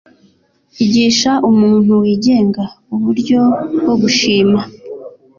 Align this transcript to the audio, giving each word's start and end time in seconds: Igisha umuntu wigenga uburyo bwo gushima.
Igisha 0.83 1.31
umuntu 1.49 1.91
wigenga 2.01 2.63
uburyo 2.95 3.41
bwo 3.79 3.93
gushima. 4.01 4.59